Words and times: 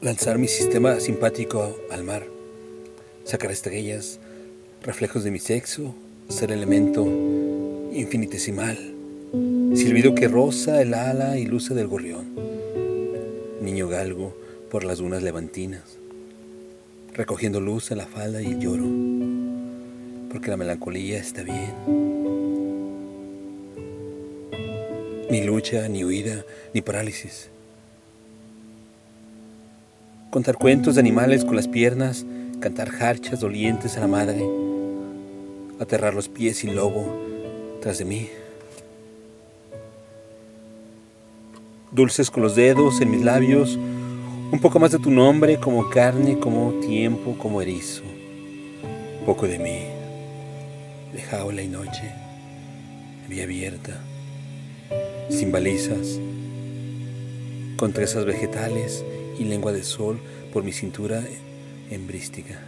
lanzar 0.00 0.38
mi 0.38 0.48
sistema 0.48 0.98
simpático 0.98 1.76
al 1.90 2.04
mar, 2.04 2.26
sacar 3.24 3.50
estrellas, 3.50 4.18
reflejos 4.82 5.24
de 5.24 5.30
mi 5.30 5.38
sexo, 5.38 5.94
ser 6.28 6.52
elemento 6.52 7.04
infinitesimal, 7.92 8.78
silbido 9.74 10.14
que 10.14 10.26
roza 10.26 10.80
el 10.80 10.94
ala 10.94 11.36
y 11.36 11.44
luce 11.44 11.74
del 11.74 11.86
gorrión, 11.86 12.34
niño 13.60 13.88
galgo 13.88 14.34
por 14.70 14.84
las 14.84 14.98
dunas 14.98 15.22
levantinas, 15.22 15.98
recogiendo 17.12 17.60
luz 17.60 17.90
en 17.90 17.98
la 17.98 18.06
falda 18.06 18.40
y 18.40 18.58
lloro, 18.58 18.86
porque 20.30 20.48
la 20.48 20.56
melancolía 20.56 21.18
está 21.18 21.42
bien. 21.42 21.74
Ni 25.30 25.44
lucha, 25.44 25.88
ni 25.88 26.04
huida, 26.04 26.46
ni 26.72 26.80
parálisis 26.80 27.50
contar 30.30 30.56
cuentos 30.56 30.94
de 30.94 31.00
animales 31.00 31.44
con 31.44 31.56
las 31.56 31.66
piernas, 31.66 32.24
cantar 32.60 32.88
jarchas 32.88 33.40
dolientes 33.40 33.96
a 33.96 34.00
la 34.00 34.06
madre, 34.06 34.48
aterrar 35.80 36.14
los 36.14 36.28
pies 36.28 36.58
sin 36.58 36.76
lobo 36.76 37.04
tras 37.82 37.98
de 37.98 38.04
mí. 38.04 38.28
Dulces 41.90 42.30
con 42.30 42.44
los 42.44 42.54
dedos 42.54 43.00
en 43.00 43.10
mis 43.10 43.24
labios, 43.24 43.76
un 43.76 44.60
poco 44.60 44.78
más 44.78 44.92
de 44.92 45.00
tu 45.00 45.10
nombre 45.10 45.58
como 45.58 45.90
carne, 45.90 46.38
como 46.38 46.74
tiempo, 46.74 47.36
como 47.36 47.60
erizo. 47.60 48.04
poco 49.26 49.48
de 49.48 49.58
mí, 49.58 49.80
de 51.12 51.22
jaula 51.22 51.62
y 51.62 51.68
noche, 51.68 52.12
vía 53.28 53.44
abierta, 53.44 54.00
sin 55.28 55.50
balizas, 55.50 56.20
con 57.76 57.92
tresas 57.92 58.24
vegetales 58.24 59.04
y 59.40 59.44
lengua 59.44 59.72
de 59.72 59.82
sol 59.82 60.20
por 60.52 60.62
mi 60.62 60.72
cintura 60.72 61.24
embrística. 61.90 62.60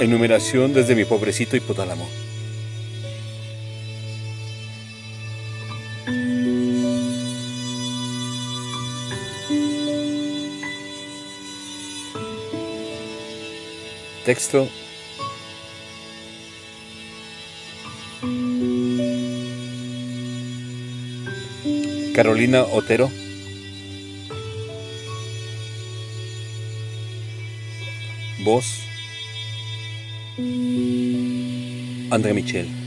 Enumeración 0.00 0.74
desde 0.74 0.94
mi 0.94 1.04
pobrecito 1.04 1.56
hipotálamo. 1.56 2.06
Texto. 14.24 14.68
Carolina 22.14 22.62
Otero. 22.62 23.10
Voz. 28.44 28.64
André 32.10 32.32
Michel 32.32 32.83